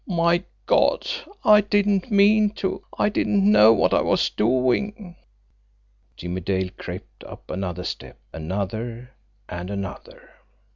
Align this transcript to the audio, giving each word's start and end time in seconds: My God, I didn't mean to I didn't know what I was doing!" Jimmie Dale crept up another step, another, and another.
My 0.07 0.43
God, 0.65 1.07
I 1.45 1.61
didn't 1.61 2.09
mean 2.09 2.49
to 2.55 2.83
I 2.97 3.09
didn't 3.09 3.43
know 3.47 3.71
what 3.71 3.93
I 3.93 4.01
was 4.01 4.31
doing!" 4.31 5.15
Jimmie 6.17 6.41
Dale 6.41 6.71
crept 6.75 7.23
up 7.23 7.51
another 7.51 7.83
step, 7.83 8.17
another, 8.33 9.11
and 9.47 9.69
another. 9.69 10.31